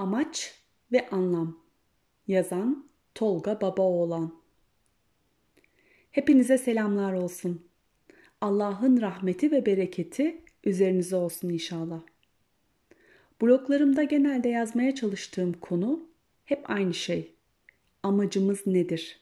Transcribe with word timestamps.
Amaç 0.00 0.54
ve 0.92 1.10
Anlam 1.10 1.58
Yazan 2.28 2.88
Tolga 3.14 3.60
Babaoğlan 3.60 4.34
Hepinize 6.10 6.58
selamlar 6.58 7.12
olsun. 7.12 7.66
Allah'ın 8.40 9.00
rahmeti 9.00 9.50
ve 9.50 9.66
bereketi 9.66 10.40
üzerinize 10.64 11.16
olsun 11.16 11.48
inşallah. 11.48 12.00
Bloglarımda 13.42 14.02
genelde 14.02 14.48
yazmaya 14.48 14.94
çalıştığım 14.94 15.52
konu 15.52 16.08
hep 16.44 16.70
aynı 16.70 16.94
şey. 16.94 17.34
Amacımız 18.02 18.66
nedir? 18.66 19.20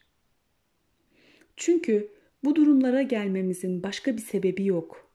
Çünkü 1.56 2.12
bu 2.45 2.56
durumlara 2.56 3.02
gelmemizin 3.02 3.82
başka 3.82 4.16
bir 4.16 4.22
sebebi 4.22 4.66
yok. 4.66 5.10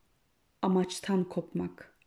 Amaçtan 0.62 1.24
kopmak. 1.24 1.98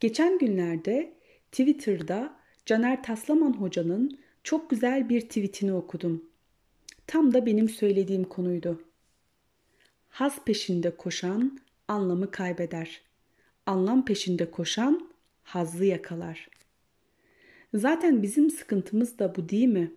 Geçen 0.00 0.38
günlerde 0.38 1.19
Twitter'da 1.52 2.36
Caner 2.66 3.02
Taslaman 3.02 3.52
hocanın 3.52 4.18
çok 4.44 4.70
güzel 4.70 5.08
bir 5.08 5.20
tweetini 5.20 5.72
okudum. 5.72 6.24
Tam 7.06 7.34
da 7.34 7.46
benim 7.46 7.68
söylediğim 7.68 8.24
konuydu. 8.24 8.82
Haz 10.08 10.44
peşinde 10.44 10.96
koşan 10.96 11.60
anlamı 11.88 12.30
kaybeder. 12.30 13.02
Anlam 13.66 14.04
peşinde 14.04 14.50
koşan 14.50 15.10
hazzı 15.42 15.84
yakalar. 15.84 16.48
Zaten 17.74 18.22
bizim 18.22 18.50
sıkıntımız 18.50 19.18
da 19.18 19.36
bu 19.36 19.48
değil 19.48 19.68
mi? 19.68 19.92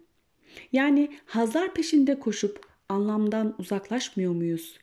Yani 0.72 1.18
hazlar 1.26 1.74
peşinde 1.74 2.20
koşup 2.20 2.68
anlamdan 2.90 3.56
uzaklaşmıyor 3.58 4.34
muyuz? 4.34 4.80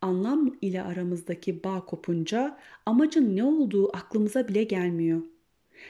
Anlam 0.00 0.56
ile 0.60 0.82
aramızdaki 0.82 1.64
bağ 1.64 1.84
kopunca 1.84 2.58
amacın 2.86 3.36
ne 3.36 3.44
olduğu 3.44 3.96
aklımıza 3.96 4.48
bile 4.48 4.64
gelmiyor. 4.64 5.22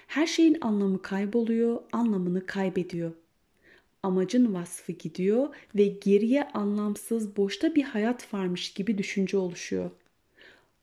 Her 0.07 0.27
şeyin 0.27 0.59
anlamı 0.61 1.03
kayboluyor, 1.03 1.83
anlamını 1.93 2.47
kaybediyor. 2.47 3.13
Amacın 4.03 4.55
vasfı 4.55 4.93
gidiyor 4.93 5.55
ve 5.75 5.87
geriye 5.87 6.49
anlamsız, 6.49 7.37
boşta 7.37 7.75
bir 7.75 7.83
hayat 7.83 8.35
varmış 8.35 8.73
gibi 8.73 8.99
düşünce 8.99 9.37
oluşuyor. 9.37 9.91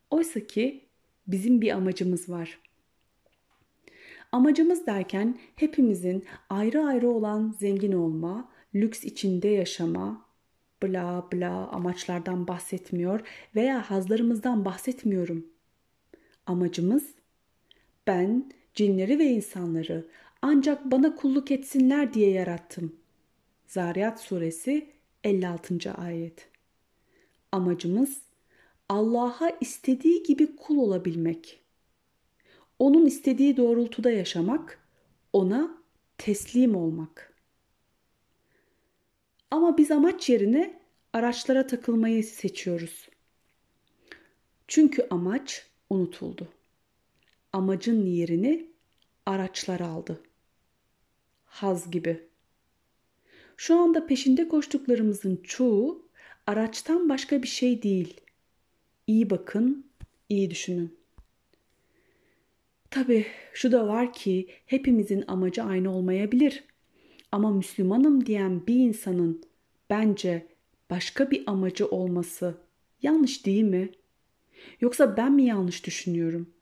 Oysa 0.10 0.40
ki 0.40 0.82
bizim 1.28 1.62
bir 1.62 1.72
amacımız 1.72 2.30
var. 2.30 2.60
Amacımız 4.32 4.86
derken 4.86 5.40
hepimizin 5.56 6.26
ayrı 6.50 6.86
ayrı 6.86 7.10
olan 7.10 7.56
zengin 7.60 7.92
olma, 7.92 8.50
lüks 8.76 9.04
içinde 9.04 9.48
yaşama, 9.48 10.26
bla 10.84 11.28
bla 11.34 11.68
amaçlardan 11.68 12.48
bahsetmiyor 12.48 13.22
veya 13.56 13.90
hazlarımızdan 13.92 14.66
bahsetmiyorum. 14.66 15.46
Amacımız 16.46 17.14
ben 18.08 18.52
cinleri 18.76 19.20
ve 19.20 19.26
insanları 19.26 20.08
ancak 20.42 20.92
bana 20.92 21.16
kulluk 21.16 21.52
etsinler 21.52 22.14
diye 22.14 22.32
yarattım. 22.32 22.96
Zariyat 23.68 24.22
suresi 24.22 24.90
56. 25.24 25.94
ayet. 25.94 26.50
Amacımız 27.52 28.22
Allah'a 28.90 29.50
istediği 29.62 30.24
gibi 30.24 30.56
kul 30.56 30.78
olabilmek. 30.78 31.60
Onun 32.80 33.06
istediği 33.06 33.58
doğrultuda 33.58 34.12
yaşamak, 34.12 34.80
ona 35.34 35.78
teslim 36.18 36.76
olmak. 36.76 37.34
Ama 39.52 39.78
biz 39.78 39.92
amaç 39.92 40.30
yerine 40.30 40.80
araçlara 41.14 41.68
takılmayı 41.68 42.24
seçiyoruz. 42.24 43.10
Çünkü 44.68 45.08
amaç 45.10 45.68
unutuldu 45.90 46.50
amacın 47.56 48.06
yerini 48.06 48.72
araçlar 49.26 49.80
aldı. 49.80 50.22
Haz 51.46 51.92
gibi. 51.92 52.28
Şu 53.58 53.76
anda 53.76 54.08
peşinde 54.08 54.48
koştuklarımızın 54.48 55.40
çoğu 55.44 56.08
araçtan 56.48 57.10
başka 57.10 57.44
bir 57.44 57.48
şey 57.48 57.84
değil. 57.84 58.22
İyi 59.08 59.30
bakın, 59.30 59.86
iyi 60.30 60.52
düşünün. 60.52 60.98
Tabi 62.92 63.26
şu 63.54 63.72
da 63.72 63.88
var 63.88 64.14
ki 64.14 64.48
hepimizin 64.66 65.24
amacı 65.28 65.64
aynı 65.64 65.96
olmayabilir. 65.96 66.64
Ama 67.32 67.52
Müslümanım 67.52 68.26
diyen 68.26 68.68
bir 68.68 68.76
insanın 68.76 69.44
bence 69.90 70.48
başka 70.90 71.32
bir 71.32 71.44
amacı 71.48 71.88
olması 71.88 72.58
yanlış 73.02 73.46
değil 73.46 73.64
mi? 73.64 73.90
Yoksa 74.82 75.18
ben 75.18 75.32
mi 75.32 75.44
yanlış 75.44 75.86
düşünüyorum? 75.86 76.55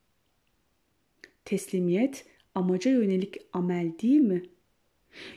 Teslimiyet 1.54 2.26
amaca 2.56 2.92
yönelik 2.92 3.38
amel 3.54 4.00
değil 4.02 4.20
mi? 4.22 4.44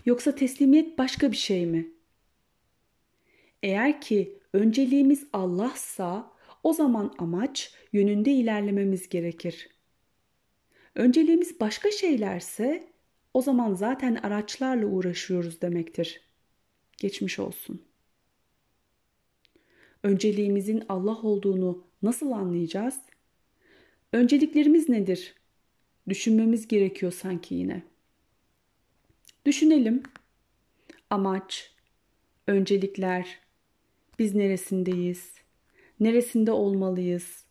Yoksa 0.06 0.34
teslimiyet 0.34 0.99
başka 0.99 1.32
bir 1.32 1.37
şey 1.37 1.66
mi? 1.66 1.93
Eğer 3.62 4.00
ki 4.00 4.38
önceliğimiz 4.53 5.27
Allah'sa 5.32 6.32
o 6.62 6.72
zaman 6.72 7.15
amaç 7.19 7.75
yönünde 7.93 8.31
ilerlememiz 8.32 9.09
gerekir. 9.09 9.69
Önceliğimiz 10.94 11.60
başka 11.60 11.91
şeylerse 11.91 12.88
o 13.34 13.43
zaman 13.43 13.75
zaten 13.75 14.15
araçlarla 14.15 14.87
uğraşıyoruz 14.87 15.60
demektir. 15.60 16.21
Geçmiş 16.98 17.38
olsun. 17.38 17.83
Önceliğimizin 20.03 20.83
Allah 20.88 21.22
olduğunu 21.22 21.84
nasıl 22.03 22.31
anlayacağız? 22.31 23.00
Önceliklerimiz 24.12 24.88
nedir? 24.88 25.34
Düşünmemiz 26.09 26.69
gerekiyor 26.69 27.12
sanki 27.12 27.55
yine. 27.55 27.83
Düşünelim. 29.47 30.03
Amaç, 31.11 31.71
öncelikler, 32.47 33.39
biz 34.19 34.34
neresindeyiz, 34.34 35.34
neresinde 36.00 36.53
olmalıyız 36.53 37.45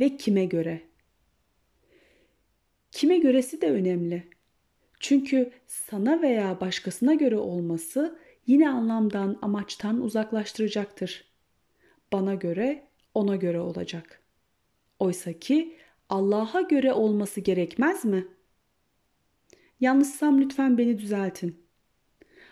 ve 0.00 0.16
kime 0.16 0.44
göre? 0.44 0.82
Kime 2.92 3.18
göresi 3.18 3.60
de 3.60 3.70
önemli. 3.70 4.28
Çünkü 5.00 5.50
sana 5.66 6.22
veya 6.22 6.60
başkasına 6.60 7.14
göre 7.14 7.36
olması 7.36 8.18
yine 8.46 8.68
anlamdan, 8.68 9.38
amaçtan 9.42 10.00
uzaklaştıracaktır. 10.00 11.24
Bana 12.12 12.34
göre, 12.34 12.86
ona 13.14 13.36
göre 13.36 13.60
olacak. 13.60 14.22
Oysa 14.98 15.32
ki 15.32 15.76
Allah'a 16.08 16.60
göre 16.60 16.92
olması 16.92 17.40
gerekmez 17.40 18.04
mi? 18.04 18.26
Yanlışsam 19.80 20.40
lütfen 20.40 20.78
beni 20.78 20.98
düzeltin. 20.98 21.66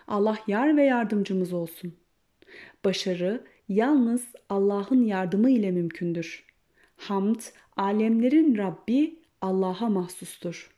Allah 0.08 0.38
yar 0.46 0.76
ve 0.76 0.84
yardımcımız 0.84 1.52
olsun. 1.52 1.94
Başarı 2.84 3.44
yalnız 3.68 4.32
Allah'ın 4.48 5.04
yardımı 5.04 5.50
ile 5.50 5.70
mümkündür. 5.70 6.44
Hamd, 6.96 7.40
alemlerin 7.76 8.56
Rabbi 8.58 9.18
Allah'a 9.40 9.88
mahsustur. 9.88 10.74